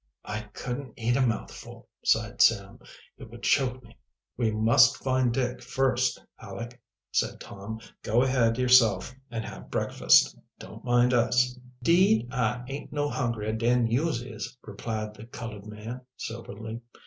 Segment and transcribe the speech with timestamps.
[0.25, 2.79] "I couldn't eat a mouthful," sighed Sam.
[3.19, 3.99] "It would choke me."
[4.35, 6.81] "We must find Dick first, Aleck,"
[7.11, 7.79] said Tom.
[8.01, 10.35] "Go ahead yourself and have breakfast.
[10.57, 16.01] Don't mind us." "'Deed, I aint no hungrier dan youse is," replied the colored man
[16.17, 16.81] soberly.